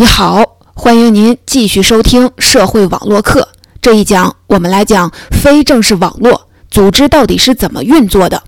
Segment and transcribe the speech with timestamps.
[0.00, 3.48] 你好，欢迎您继续收听社会网络课。
[3.82, 8.40] 这一讲我们来讲非正式网络组织到底是怎么运作的。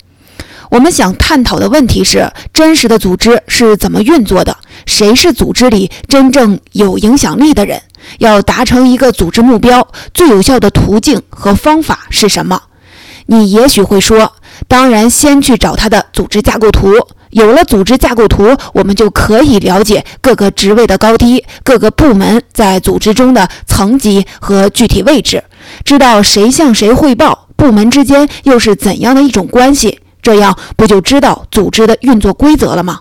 [0.70, 4.56] 我们想探讨的问题是：真实的组织是怎么运作的？
[4.86, 7.82] 谁是组织里真正有影响力的人？
[8.18, 12.62] 要达成一个组织目标，最有效的途径和方法是什么？
[13.26, 14.34] 你也许会说，
[14.68, 16.94] 当然先去找他的组织架构图。
[17.30, 25.44] 有了组织架构图，我们就可以了解各个职位的高低，各个部门在组织中的层级和具体位置，
[25.84, 33.00] 知道谁向谁汇报，部门之间又是怎样的一种关系，这样不就知道组织的运作规则了吗？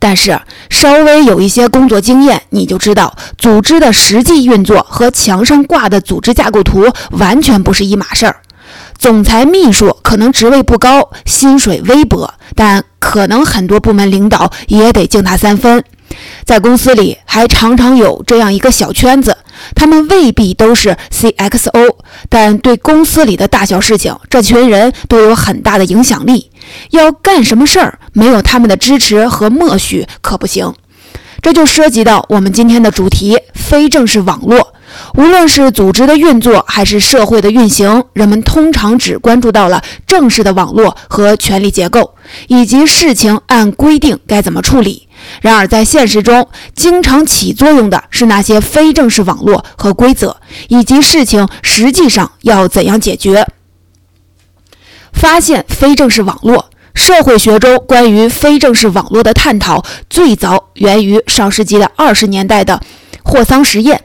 [0.00, 8.36] 但是稍微有一些工作经验，你就知道组织的实际运作和墙上挂的组织架构图完全不是一码事儿。
[8.98, 15.84] 总裁秘书可能职位不高，薪水微薄，但可能很多部门领导也得敬他三分。
[16.44, 19.36] 在公司里还常常有这样一个小圈子，
[19.74, 21.96] 他们未必都是 CXO，
[22.28, 26.50] 但对公司里的大小事情，这群人都有很大的影响力。
[26.90, 30.72] 要干什么事儿，没有他们的支持和默许可不行。
[31.42, 34.73] 这就涉及到我们今天的主题——非正式网络。
[35.14, 42.14] 无论是组织的运作还是社会的运行，人们通常只关注到了正式的网络和权力结构，
[42.48, 45.08] 以及事情按规定该怎么处理。
[45.40, 50.36] 然而，在现实中，经常起作用的是那些非正式网络和规则，
[50.68, 53.46] 以及事情实际上要怎样解决。
[55.12, 62.80] 发现非正式网络，社会学中关于非正式网络的探讨，最早源于上世纪的二十年代的
[63.22, 64.02] 霍桑实验。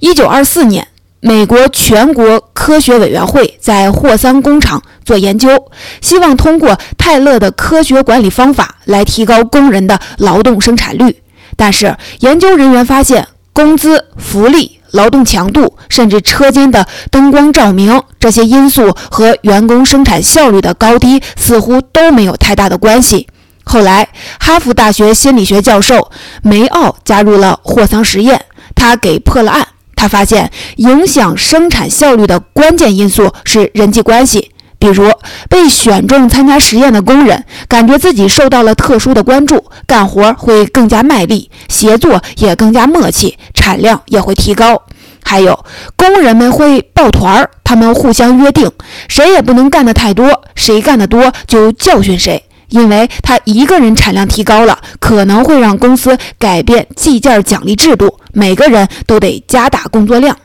[0.00, 0.86] 一九二四年，
[1.20, 11.20] 美国全国科学委员会在霍桑工厂做研究，希望通过泰勒的科学管理方法来提高工人的劳动生产率。
[11.56, 23.26] 但是，研究人员发现，工资、福利、劳动强度，甚至车间的灯光照明这些因素和员工生产效率的高低似乎都没有太大的关系。
[23.64, 24.08] 后来，
[24.38, 28.40] 哈佛大学心理学教授梅奥加入了霍桑实验。
[28.76, 29.66] 他给破了案。
[29.98, 34.52] 他发现，影响生产效率的关键因素是人际关系。
[34.78, 35.10] 比如，
[35.50, 44.80] 被选中参加实验的工人感觉自己受到了特殊的关注，干活会更加卖力，协作也更加默契，产量也会提高。
[45.24, 45.64] 还有，
[45.96, 48.70] 工人们会抱团儿，他们互相约定，
[49.08, 52.44] 谁也不能干得太多，谁干得多就教训谁。
[52.68, 60.36] 因为他一个人产量提高了，可能会让公司改变计件奖励制度，每个人都得加大工作量，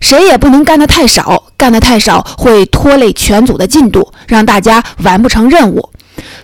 [0.00, 5.90] 谁也不能干得太少，干得太少会拖累全组的进度，让大家完不成任务。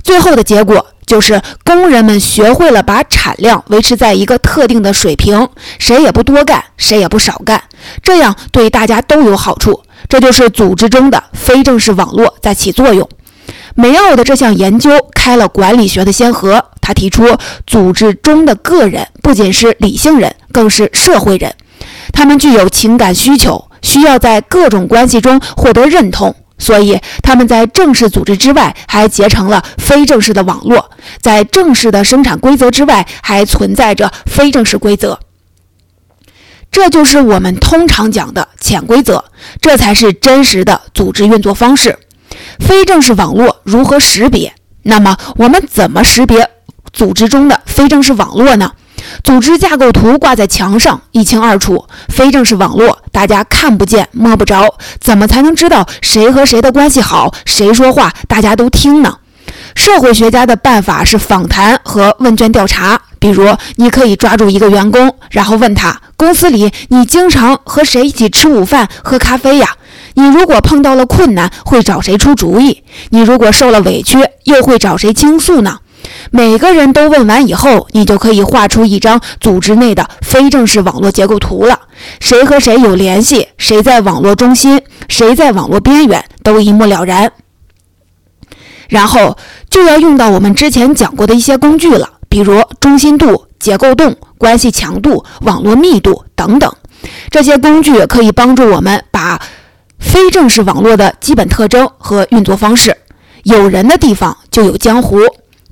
[0.02, 7.62] 最后的结果就是，工人们学会了把产量维持在一个特定的水平，谁也不多干，谁也不少干，
[8.02, 9.82] 这样对大家都有好处。
[10.08, 13.08] 这就是组织中的非正式网络在起作用。
[13.74, 16.64] 梅奥的这项研究开了管理学的先河。
[16.80, 21.54] 他提出，组织中的个人不仅是理性人，更是社会人。
[22.12, 30.90] 他们具有情感需求，需要在各种关系中获得认同，所以他们在正式组织之外还结成了非正式的网络。
[31.20, 35.20] 在正式的生产规则之外，还存在着非正式规则。
[36.72, 39.24] 这就是我们通常讲的潜规则，
[39.60, 41.98] 这才是真实的组织运作方式。
[42.62, 44.54] 非正式网络如何识别？
[44.84, 46.48] 那么我们怎么识别
[46.92, 48.72] 组织中的非正式网络呢？
[49.22, 59.18] 组织架构图挂在墙上一清二楚，非正式网络大家看不见摸不着，怎么才能知道谁和谁的关系好，谁说话大家都听呢？
[59.74, 63.00] 社会学家的办法是访谈和问卷调查。
[63.18, 69.68] 比如，你可以抓住一个员工，然后问他：公司里你经常和谁一起吃午饭、喝咖啡呀？
[70.14, 72.82] 你如果碰到了困难，会找谁出主意？
[73.10, 75.78] 你如果受了委屈，又会找谁倾诉呢？
[76.30, 81.78] 每个人都问完以后，你就可以画出一张组织内的非正式网络结构图了。
[82.20, 83.48] 谁和谁有联系？
[83.56, 84.82] 谁在网络中心？
[85.08, 86.24] 谁在网络边缘？
[86.42, 87.32] 都一目了然。
[88.88, 89.38] 然后
[89.70, 96.70] 就要用到我们之前讲过的一些工具了，比如中心度、结构洞、关系强度、网络密度等等。
[97.30, 99.40] 这些工具可以帮助我们把。
[100.02, 102.94] 非正式网络的基本特征和运作方式，
[103.44, 105.18] 有人的地方就有江湖。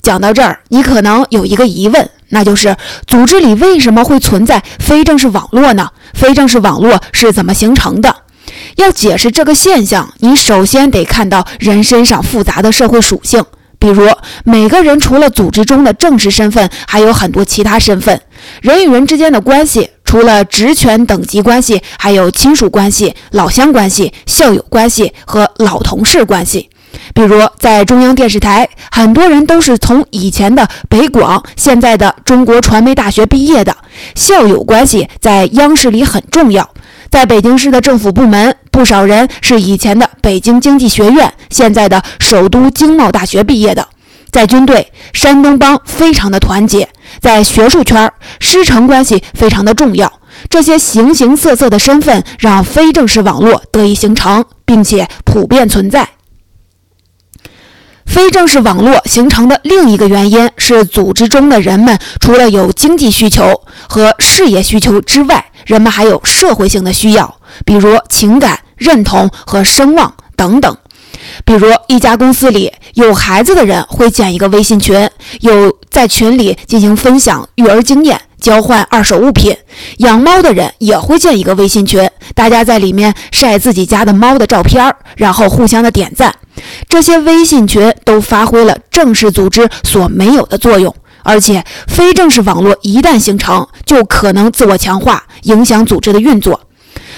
[0.01, 2.75] 讲到这儿，你可能有一个疑问，那就是
[3.07, 5.91] 组织里为什么会存在非正式网络呢？
[6.15, 8.17] 非正式网络是怎么形成的？
[8.77, 13.45] 要解释这个现象，你首先得看到人身上复杂的社会属性。
[13.79, 14.09] 比如，
[14.45, 18.21] 每个人除了组织中的正式身份，还有很多其他身份。
[18.63, 26.69] 人与人之间的关系，除了职权等级关系，还有亲属关系、老乡关系、校友关系和老同事关系。
[27.15, 33.77] 比如，在中央电视台，很多人都是从以前的北广，现在的中国传媒大学毕业的，
[34.17, 36.69] 校友关系在央视里很重要。
[37.09, 43.87] 在北京市的政府部门，不少人是以前的北京经济学院，现在的首都经贸大学毕业的。
[44.31, 46.85] 在军队，山东帮非常的团结；
[47.21, 50.13] 在学术圈，师承关系非常的重要。
[50.49, 56.09] 这些形形色色的身份，让非正式网络得以形成，并且普遍存在。
[58.07, 70.77] 非正式网络形成的另一个原因是，组织中的人们除了有经济需求和事业需求之外，人们还有社会性的需要，比如情感认同和声望等等。
[71.45, 75.09] 比如一家公司里有孩子的人会建一个微信群，
[75.41, 78.21] 有在群里进行分享育儿经验。
[78.41, 79.55] 交换二手物品，
[79.99, 86.35] 养猫的人也会建一个微信群，大家在里面晒自己家的猫的照片，然后互相的点赞。
[86.89, 96.63] 这些微信群都发挥了正式组织所没有的作用，而且非正式网络一旦形成，就可能自我强化，影响组织的运作。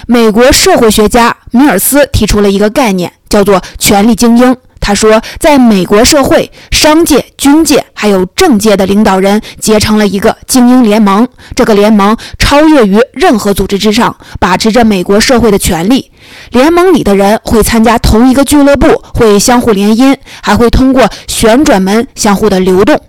[0.08, 4.55] 美国社会学家米尔斯提出了一个概念，叫做“权力精英”。
[4.79, 16.11] 他说，在美国社会、商界、军界还有政界的领导人结成了一个精英联盟，这个联盟超越于任何组织之上，把持着美国社会的权力。
[16.50, 23.00] 联盟里的人会参加同一个俱乐部，会相互联姻，还会通过旋转门相互的流动。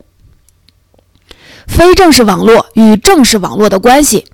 [1.68, 4.26] 非正式网络与正式网络的关系，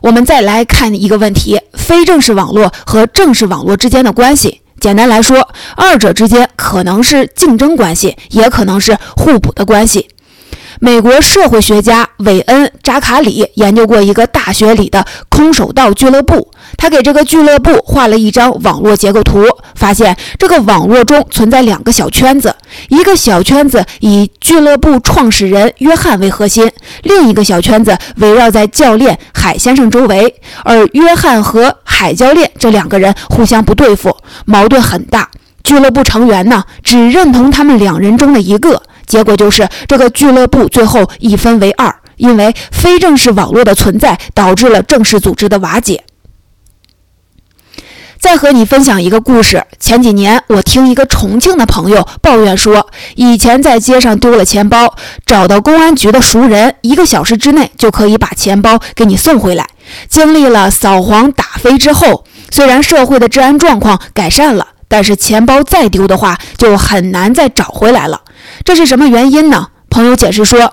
[0.00, 4.62] 我们再来看一个问题：非正式网络和正式网络之间的关系。
[4.80, 10.08] 简单来说，二者之间可能是竞争关系，也可能是互补的关系。
[10.78, 19.44] 美国社会学家韦恩·扎卡里研究过一个大学里的空手道俱乐部，他给这个俱乐部画了一张网络结构图，
[19.74, 22.54] 发现这个网络中存在两个小圈子，
[22.88, 26.70] 一个小圈子以俱乐部创始人约翰为核心，
[27.02, 30.34] 另一个小圈子围绕在教练海先生周围。
[30.64, 35.28] 而约翰和海教练这两个人互相不对付，矛盾很大。
[35.64, 38.82] 俱乐部成员呢，只认同他们两人中的一个。
[39.06, 46.04] 结果就是，这个俱乐部最后一分为二，因为非正式网络的存在导致了正式组织的瓦解。
[48.18, 59.66] 再和你分享一个故事：前几年，我听一个重庆的朋友抱怨说，以前在街上丢了钱包，找到公安局的熟人，一个小时之内就可以把钱包给你送回来。
[60.08, 68.22] 经历了扫黄打非之后，虽然社会的治安状况改善了，但是钱包再丢的话，就很难再找回来了。
[68.64, 69.68] 这是什么原因呢？
[69.88, 70.72] 朋友解释说，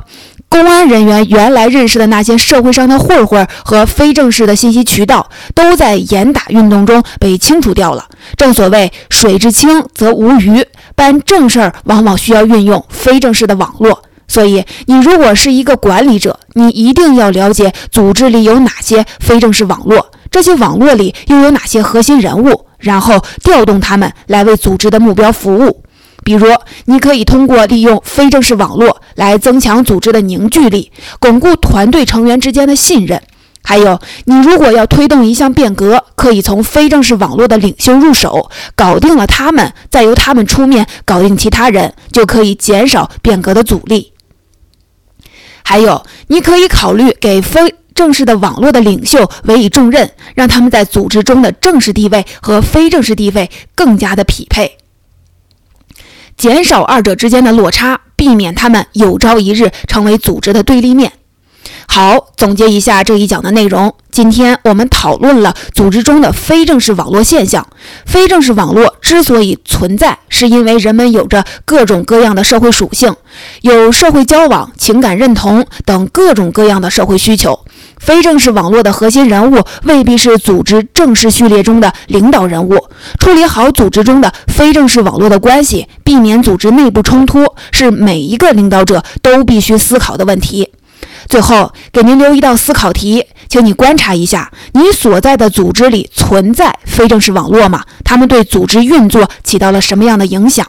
[0.49, 8.05] 公安人员原来认识的那些社会上的混混和非正式的信息渠道，都在严打运动中被清除掉了。
[8.37, 10.65] 正所谓水至清则无鱼，
[10.95, 14.03] 办正事儿往往需要运用非正式的网络。
[14.27, 25.82] 所以，你如果是一个管理者，你一定要了解组织里有哪些非正式网络，这些网络里又有哪些核心人物，然后调动他们来为组织的目标服务。
[26.23, 26.47] 比如，
[26.85, 33.21] 你可以通过利用非正式网络来增强组织的凝聚力，巩固团队成员之间的信任。
[33.65, 44.11] 还有，你如果要推动一项变革，可以从非正式网络的领袖入手，搞定了他们，再由他们出面搞定其他人，就可以减少变革的阻力。
[45.63, 54.77] 还有，你可以考虑给非正式的网络的领袖委以重任，让他们在组织中的正式地位和非正式地位更加的匹配。
[56.37, 61.11] 减少二者之间的落差，避免他们有朝一日成为组织的对立面。
[61.87, 63.93] 好，总结一下这一讲的内容。
[64.11, 67.65] 今天我们讨论了组织中的非正式网络现象。
[68.05, 73.15] 非正式网络之所以存在，是因为人们有着各种各样的社会属性，
[73.61, 77.59] 有社会交往、情感认同等各种各样的社会需求。
[77.99, 82.77] 非正式网络的核心人物未必是组织正式序列中的领导人物。
[83.19, 90.69] 处理好组织中的非正式网络的关系，避免组织内部冲突，是每一个领导者都必须思考的问题。
[91.27, 97.83] 最后，给您留一道思考题，请你观察一下，你所在的组织里存在非正式网络吗？
[98.03, 100.65] 他们对组织运作起到了什么样的影响？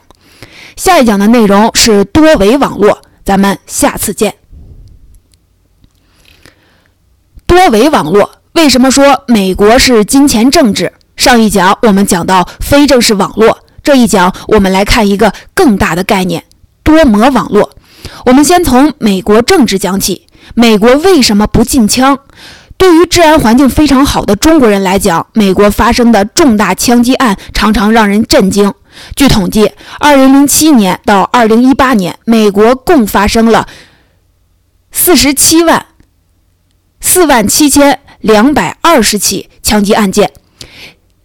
[0.77, 4.35] 下一讲的内容是多维网络，咱们下次见。
[7.47, 10.93] 多维网络为什么说美国是金钱政治？
[11.17, 16.45] 上一讲我们讲到非正式网络，这一讲我们来看一个更大的概念。
[16.83, 17.71] 多模网络。
[18.27, 22.19] 我们先从美国政治讲起，美国为什么不禁枪？
[22.77, 28.75] 对于治安环境非常好的中国人来讲，美国发生的重大枪击案常常让人震惊。
[29.17, 33.67] 据统计，2007年到2018年，美国共发生了
[34.93, 35.87] 47万
[37.01, 40.33] 4万7千220起枪击案件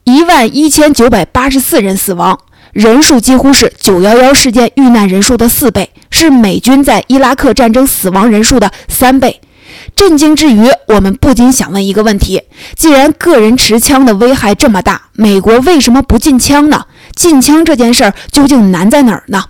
[0.06, 2.40] ，1万1984人死亡，
[2.74, 9.42] 人数几乎是911事件遇难人数的四倍，是美军在伊拉克战争死亡人数的三倍。
[9.96, 12.42] 震惊之余，我们不禁想问一个问题：
[12.76, 16.86] 既然个人持枪的危害这么大，美国为什么不禁枪呢？
[17.16, 19.44] 禁枪这件事儿究竟难在哪儿呢？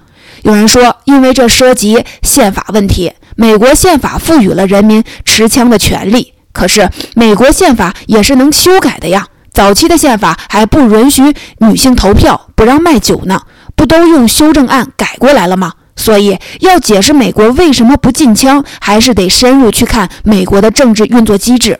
[0.44, 3.12] 有人说，因为这涉及宪法问题。
[3.36, 9.28] 美国宪法赋予了人民持枪的权利，可是美国宪法也是能修改的呀。
[9.52, 13.42] 早期的宪法还不允许女性投票，不让卖酒呢，
[13.76, 15.74] 不都用修正案改过来了吗？
[15.96, 21.80] 所以，要解释美国为什么不禁枪，还是得深入去看美国的政治运作机制。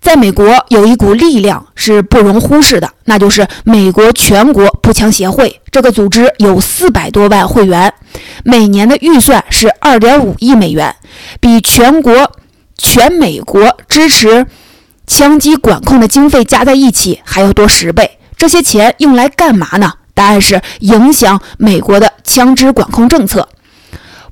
[0.00, 5.60] 在美国，有一股力量是不容忽视的，那就是美国全国步枪协会。
[5.70, 7.92] 这个组织有四百多万会员，
[8.42, 10.96] 每年的预算是二点五亿美元，
[11.38, 12.32] 比全国
[12.76, 14.46] 全美国支持
[15.10, 18.18] 枪击管控的经费加在一起还要多十倍。
[18.36, 19.92] 这些钱用来干嘛呢？
[20.14, 23.48] 答案是影响美国的枪支管控政策。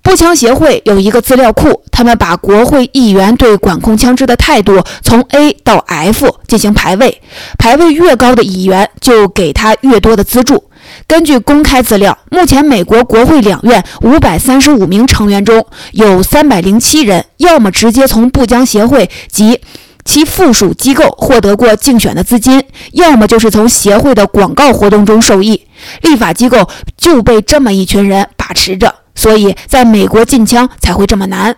[0.02, 7.20] 步枪协会有一个资料库，他们把国会议员对管控枪支的态度从 A 到 F 进行排位，
[7.58, 10.70] 排位越高的议员就给他越多的资助。
[11.08, 19.61] 根据公开资料，目前美国国会两院五百三十五名成员中有三百零七人，要么直接从步枪协会及
[20.05, 25.67] 其附属机构获得过竞选的资金，要么就是从协会的广告活动中受益。
[26.02, 31.57] 立法机构就被这么一群人把持着，所以在美国禁枪才会这么难。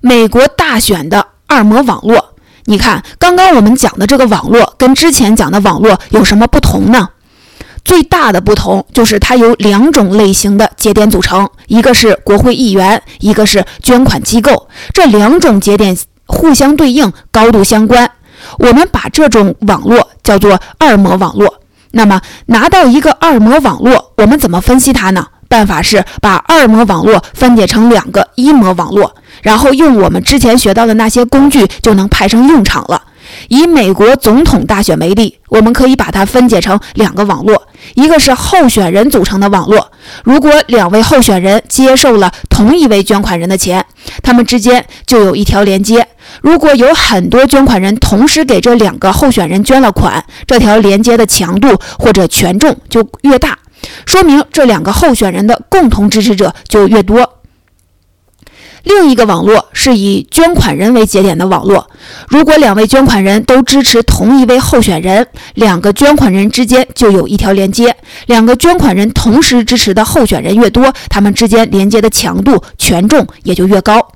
[0.00, 2.34] 美国大选的二模网络，
[2.64, 7.10] 你看，刚刚我们讲的这个网络跟之前讲的网络有什么不同呢？
[7.84, 15.94] 最大的不同就是它由两种类型的节点组成，一个是国会议员，一个是捐款机构，这两种节点。
[16.26, 18.10] 互相对应，高度相关。
[18.58, 21.60] 我们把这种网络叫做二模网络。
[21.92, 25.26] 那么，拿到一个二模网络，我们怎么分析它呢？
[25.46, 33.00] 办法是把二模网络分解成两个一模网络，然后用我们之前学到的那些工具就能派上用场了。
[33.48, 37.62] 以美国总统大选为例，我们可以把它分解成两个网络，
[37.94, 39.92] 一个是候选人组成的网络。
[40.24, 43.84] 如果两位候选人接受了同一位捐款人的钱，
[44.22, 46.08] 他们之间就有一条连接。
[46.42, 53.58] 如果有很多捐款人同时给这两个候选人捐了款，这条连接的强度或者权重就越大，
[54.06, 57.33] 说明这两个候选人的共同支持者就越多。
[58.84, 61.90] 另一个网络是以捐款人为节点的网络。
[62.28, 67.96] 如果两位捐款人都支持同一位候选人，两个捐款人之间就有一条连接。
[68.26, 74.12] 两个捐款人同时支持的候选人越多，他们之间连接的强度、权重也就越高。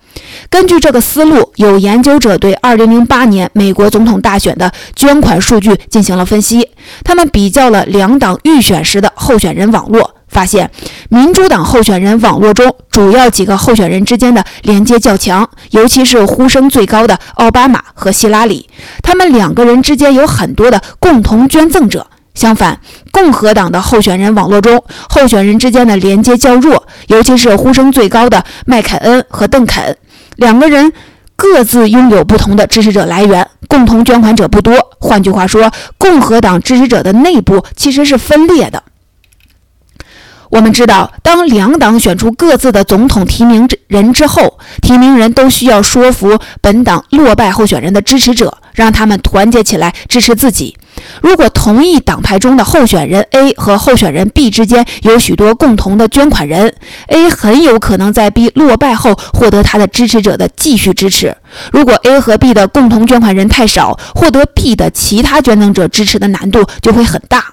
[0.51, 6.69] 根据这个思路，有研究者对2008年美国总统大选的捐款数据进行了分析。
[7.05, 10.18] 他们比较了两党预选时的候选人网络。
[10.29, 10.71] 发现，
[11.09, 18.69] 民主党候选人网络中主要几个候选人之间的连接较强，尤其是呼声最高的奥巴马和希拉里，
[19.03, 22.07] 他们两个人之间有很多的共同捐赠者。
[22.35, 22.81] 相反，
[23.11, 29.97] 共和党的候选人网络中，候选人之间的连接较弱，尤其是呼声最高的麦凯恩和邓肯，
[30.37, 30.93] 两个人
[31.35, 34.73] 各自拥有不同的支持者来源，共同捐款者不多。
[35.01, 35.69] 换句话说，
[35.99, 38.85] 共和党支持者的内部其实是分裂的。
[40.51, 50.77] 我们知道，当两党选出各自的总统提名人之后，提名人都需要说服本党落败候选人的支持者，让他们团结起来支持自己。
[51.23, 56.75] 如果同一党派中的候选人 A 和候选人 B 之间有许多共同的捐款人
[57.09, 61.37] ，A 很有可能在 B 落败后获得他的支持者的继续支持。
[61.73, 67.45] 如果 A 和 B 的共同捐款人太少，获得 B 的其他捐赠者支持的难度就会很大。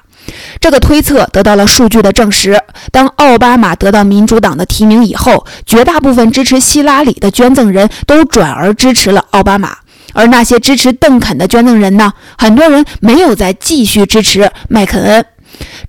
[0.60, 2.60] 这个推测得到了数据的证实。
[2.92, 9.78] 当奥巴马得到民主党的提名以后，绝大部分支持希拉里的捐赠人都转而支持了奥巴马，
[10.14, 12.14] 而那些支持邓肯的捐赠人呢？
[12.38, 15.26] 很多人没有再继续支持麦肯恩。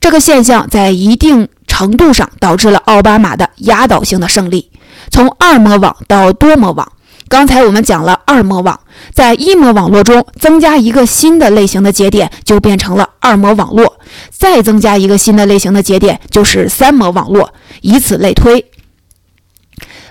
[0.00, 4.70] 这个现象在一定程度上导致了奥巴马的压倒性的胜利。
[5.10, 6.92] 从二模网到多模网，
[7.28, 8.78] 刚才我们讲了二模网，
[9.12, 13.84] 在一模网络中增加一个新的类型的节点，就变成了二模网络；
[14.30, 18.66] 再增加一个新的类型的节点，就是三模网络，以此类推。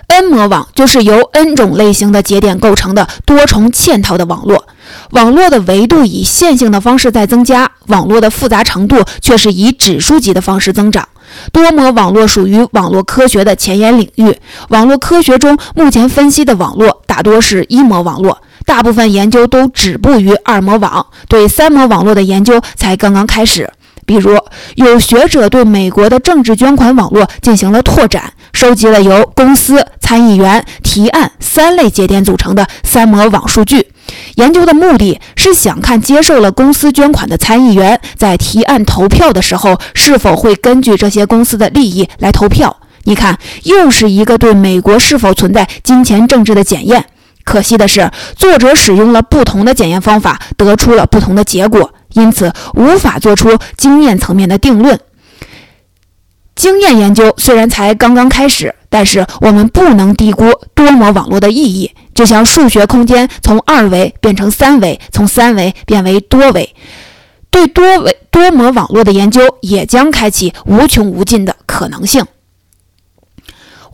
[0.08, 4.66] N 模网就是由 N 种类型的节点构成的多重嵌套的网络，
[5.10, 11.08] 网络的维度以线性的方式在增加，网络的复杂程度却是以指数级的方式增长。
[11.52, 14.38] 多模网络属于网络科学的前沿领域。
[14.68, 23.70] 网络科学中目前分析的网络大多是一模网络，大部分研究都止步于二模网，对三模网络的研究才刚刚开始。
[24.04, 24.38] 比如，
[24.74, 33.88] 有学者对美国的政治捐款网络进行了拓展，收集了由公司、参议员、提案三类节点组成的三模网数据。
[34.36, 42.76] 研究的目的是想看接受了公司捐款的参议员在提案投票的时候，是否会根据这些公司的利益来投票。
[43.04, 47.06] 你看，又是一个对美国是否存在金钱政治的检验。
[47.46, 54.98] 可惜的是，作者使用了不同的检验方法，得出了不同的结果，因此无法做出经验层面的定论。
[56.56, 61.92] 经验研究虽然才刚刚开始，但是我们不能低估多模网络的意义。
[62.14, 66.74] 就像数学空间从二维变成三维，从三维变为多维，
[67.50, 72.26] 对多维多模网络的研究也将开启无穷无尽的可能性。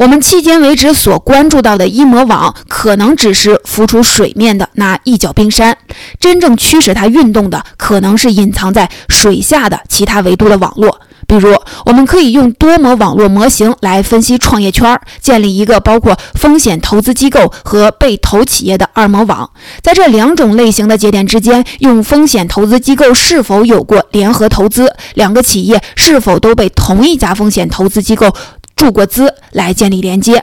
[0.03, 5.79] 我们迄今为止所关注到的一模网，可能只是浮出水面的那一角冰山，
[6.19, 11.01] 真正驱使它运动的，可能是隐藏在水下的其他维度的网络。
[11.29, 11.55] 比如，
[11.87, 19.49] 我们可以用多模网络模型来分析创业圈，建立一个包括风险投资机构和被投企业的二模网。
[19.83, 28.35] 在这两种类型的节点之间，用风险投资机构是否有过联合投资，两个企业是否都被同一家风险投资机构
[28.83, 30.43] 注过资来建立连接。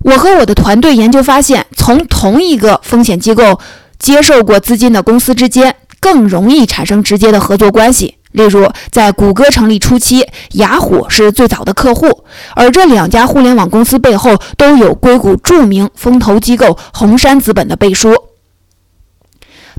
[0.00, 3.60] 我和我的团队研究发现，从同一个风险机构
[4.00, 8.16] 接受过资金的公司之间，更容易产生直接的合作关系。
[8.32, 12.24] 例如，在谷歌成立初期，雅虎是最早的客户，
[12.56, 18.12] 而这两家互联网公司背后都有硅谷著名风投机构红杉资本的背书。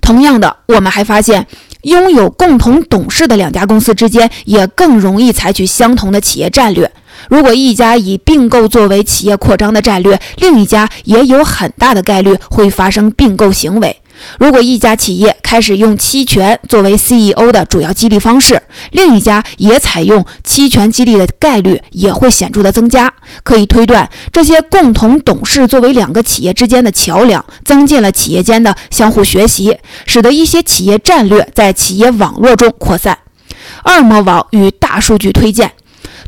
[0.02, 1.46] 同样的，我们还发现，
[1.82, 6.90] 拥有共同董事的两家公司之间也更容易采取相同的企业战略。
[7.30, 13.98] 如果一家以并购作为企业扩张的战略，另一家也有很大的概率会发生并购行为。
[14.38, 23.12] 如果一家企业开始用期权作为 CEO 的主要激励方式，另一家也采用期权激励的概率也会显著的增加。
[23.42, 33.18] 可以推断，这些共同董事作为两个企业之间的桥梁，增进了企业间的相互学习，使得一些企业战略在企业网络中扩散。
[33.84, 35.72] 二模网与大数据推荐，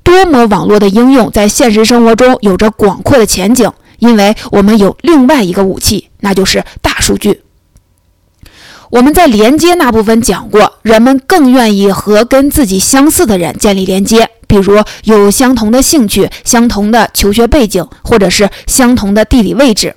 [0.03, 7.41] 多模网络的应用在现实生活中有着广阔的前景，因为我们有另外一个武器，那就是大数据。
[8.89, 19.95] 我们在连接那部分讲过，人们更愿意和跟自己相似的人建立连接，比如有相同的兴趣、相同的求学背景，或者是相同的地理位置。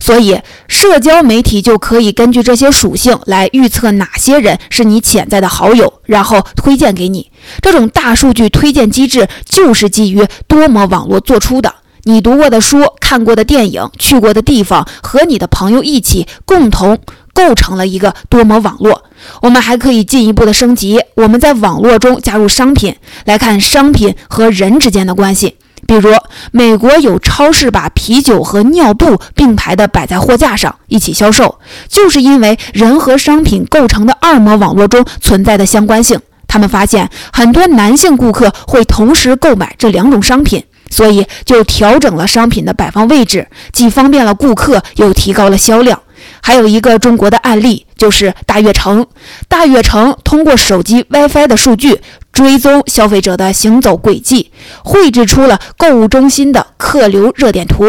[0.00, 7.30] 所以，社交媒体就可以根据这些属性来预测哪些人是你潜在的好友，然后推荐给你。
[7.60, 11.74] 这种大数据推荐机制就是基于多模网络做出的。
[12.04, 16.98] 你读过的书、看过的电影、去过的地方，和你的朋友一起共同。
[17.34, 19.04] 构成了一个多模网络。
[19.42, 25.54] 我们还可以进一步的升级，我们在网络中加入商品，来看商品和人之间的关系。
[25.86, 26.10] 比如，
[26.52, 36.20] 美国有超市把啤酒和尿布并排的摆在货架上一起销售，就是因为人和商品构成的二模网络中存在的相关性。
[36.46, 46.00] 他们发现很多男性顾客会同时购买这两种商品，所以就调整了商品的摆放位置，既方便了顾客，又提高了销量。
[46.42, 49.06] 还有一个中国的案例，就是大悦城。
[49.48, 52.00] 大悦城通过手机 WiFi 的数据
[52.32, 54.50] 追踪消费者的行走轨迹，
[54.84, 57.86] 绘制出了购物中心的客流热点图。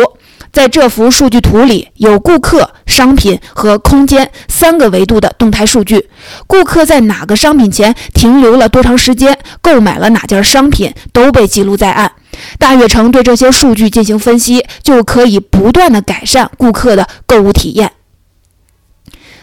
[0.51, 6.09] 在这幅数据图里，有顾客、商品和空间三个维度的动态数据。
[6.47, 12.11] 顾客在哪个商品前停留了多长时间，购买了哪件商品，都被记录在案。
[12.57, 17.91] 大悦城对这些数据进行分析，就可以不断的改善顾客的购物体验。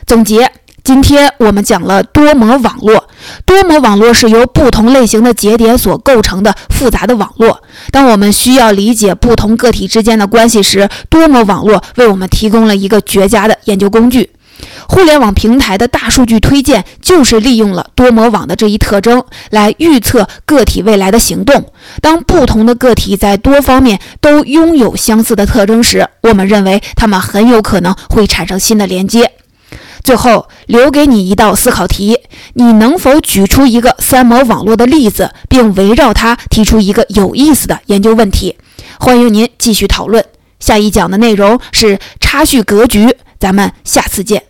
[0.07, 0.49] 总结，
[0.85, 3.09] 今天我们讲了多模网络。
[3.45, 7.61] 多模网络是由不同类型的节点所构成的复杂的网络。
[7.91, 14.31] 当我们需要理解不同个体之间的关系时，多模网络为我们提供了一个绝佳的研究工具。
[14.89, 21.67] 互联网平台的大数据推荐就是利用了多模网的这一特征来预测个体未来的行动。
[22.01, 29.33] 当不同的个体在多方面都拥有相似的特征时，我们认为它们很有可能会产生新的连接。
[30.07, 32.17] 最后留给你一道思考题：
[32.55, 38.57] 你能否举出一个三模网络的例子，并围绕它提出一个有意思的研究问题？
[39.01, 40.25] 欢迎您继续讨论。
[40.61, 44.45] 下一讲的内容是插叙格局，咱们下次见。